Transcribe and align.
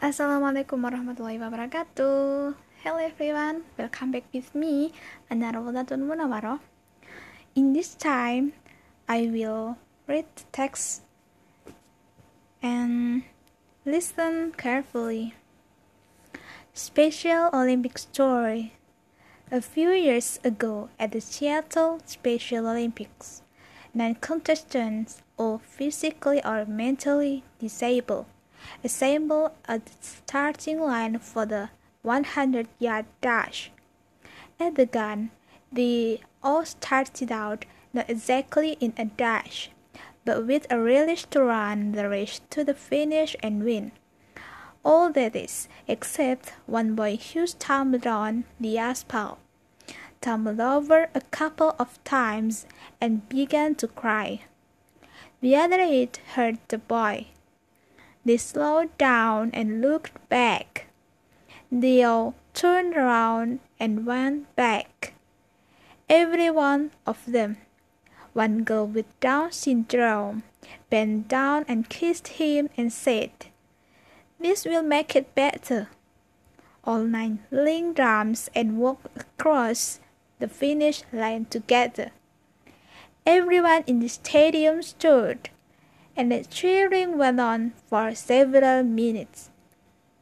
Assalamualaikum 0.00 0.80
warahmatullahi 0.80 1.36
wabarakatuh. 1.36 2.56
Hello 2.56 3.00
everyone, 3.04 3.68
welcome 3.76 4.08
back 4.08 4.24
with 4.32 4.48
me, 4.56 4.96
Anar 5.28 5.60
Wadatun 5.60 6.08
Munawaro. 6.08 6.56
In 7.52 7.76
this 7.76 8.00
time, 8.00 8.56
I 9.04 9.28
will 9.28 9.76
read 10.08 10.24
the 10.40 10.48
text 10.56 11.04
and 12.64 13.28
listen 13.84 14.56
carefully. 14.56 15.36
Special 16.72 17.52
Olympic 17.52 18.00
story. 18.00 18.72
A 19.52 19.60
few 19.60 19.92
years 19.92 20.40
ago, 20.40 20.88
at 20.96 21.12
the 21.12 21.20
Seattle 21.20 22.00
Special 22.08 22.64
Olympics, 22.64 23.44
nine 23.92 24.16
contestants, 24.16 25.20
all 25.36 25.60
physically 25.60 26.40
or 26.40 26.64
mentally 26.64 27.44
disabled, 27.60 28.24
assemble 28.82 29.54
at 29.66 29.86
the 29.86 29.92
starting 30.00 30.80
line 30.80 31.18
for 31.18 31.46
the 31.46 31.70
100 32.02 32.68
yard 32.78 33.06
dash. 33.20 33.70
At 34.58 34.74
the 34.74 34.86
gun, 34.86 35.30
they 35.72 36.20
all 36.42 36.64
started 36.64 37.30
out 37.30 37.64
not 37.92 38.08
exactly 38.08 38.76
in 38.80 38.92
a 38.96 39.04
dash, 39.04 39.70
but 40.24 40.46
with 40.46 40.66
a 40.70 40.80
relish 40.80 41.24
to 41.26 41.42
run 41.42 41.92
the 41.92 42.08
race 42.08 42.40
to 42.50 42.64
the 42.64 42.74
finish 42.74 43.36
and 43.42 43.64
win. 43.64 43.92
All 44.84 45.10
that 45.12 45.36
is, 45.36 45.68
except 45.86 46.54
one 46.66 46.94
boy 46.94 47.16
who 47.16 47.46
stumbled 47.46 48.06
on 48.06 48.44
the 48.58 48.78
asphalt, 48.78 49.38
tumbled 50.20 50.60
over 50.60 51.10
a 51.14 51.20
couple 51.20 51.74
of 51.78 52.02
times, 52.04 52.66
and 53.00 53.28
began 53.28 53.74
to 53.76 53.88
cry. 53.88 54.42
The 55.40 55.56
other 55.56 55.80
eight 55.80 56.20
heard 56.34 56.58
the 56.68 56.78
boy. 56.78 57.28
They 58.24 58.36
slowed 58.36 58.96
down 58.98 59.50
and 59.54 59.80
looked 59.80 60.28
back. 60.28 60.86
They 61.72 62.02
all 62.02 62.34
turned 62.52 62.94
around 62.96 63.60
and 63.78 64.04
went 64.04 64.54
back. 64.56 65.14
Every 66.08 66.50
one 66.50 66.90
of 67.06 67.24
them. 67.26 67.58
One 68.32 68.62
girl 68.62 68.86
with 68.86 69.18
Down 69.20 69.52
syndrome 69.52 70.42
bent 70.90 71.28
down 71.28 71.64
and 71.66 71.88
kissed 71.88 72.28
him 72.38 72.68
and 72.76 72.92
said, 72.92 73.30
This 74.38 74.64
will 74.64 74.82
make 74.82 75.16
it 75.16 75.34
better. 75.34 75.88
All 76.84 77.04
nine 77.04 77.40
linked 77.50 78.00
arms 78.00 78.50
and 78.54 78.78
walked 78.78 79.16
across 79.16 80.00
the 80.38 80.48
finish 80.48 81.02
line 81.12 81.46
together. 81.46 82.10
Everyone 83.26 83.84
in 83.86 84.00
the 84.00 84.08
stadium 84.08 84.82
stood 84.82 85.50
and 86.16 86.32
the 86.32 86.44
cheering 86.44 87.16
went 87.16 87.40
on 87.40 87.72
for 87.88 88.14
several 88.14 88.82
minutes. 88.82 89.50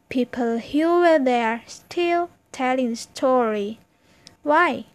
People 0.08 0.58
who 0.58 1.00
were 1.00 1.18
there 1.18 1.62
still 1.66 2.30
telling 2.52 2.90
the 2.90 2.96
story. 2.96 3.80
Why? 4.42 4.86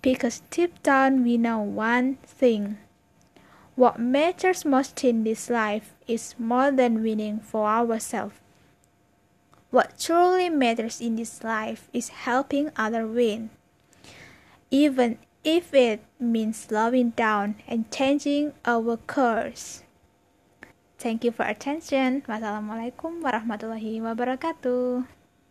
Because 0.00 0.42
deep 0.50 0.82
down 0.82 1.24
we 1.24 1.36
know 1.36 1.60
one 1.60 2.16
thing. 2.24 2.78
What 3.74 3.98
matters 3.98 4.64
most 4.64 5.02
in 5.02 5.24
this 5.24 5.48
life 5.48 5.94
is 6.06 6.34
more 6.38 6.70
than 6.70 7.02
winning 7.02 7.40
for 7.40 7.66
ourselves. 7.66 8.34
What 9.70 9.98
truly 9.98 10.50
matters 10.50 11.00
in 11.00 11.16
this 11.16 11.42
life 11.42 11.88
is 11.94 12.08
helping 12.28 12.70
others 12.76 13.08
win. 13.08 13.48
Even 14.70 15.18
if 15.44 15.72
it 15.72 16.04
means 16.20 16.58
slowing 16.58 17.10
down 17.10 17.56
and 17.66 17.90
changing 17.90 18.52
our 18.66 18.98
course. 18.98 19.82
Thank 21.02 21.26
you 21.26 21.34
for 21.34 21.42
attention. 21.42 22.22
Wassalamualaikum 22.30 23.26
warahmatullahi 23.26 23.98
wabarakatuh. 23.98 25.21